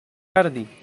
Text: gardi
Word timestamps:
gardi 0.35 0.71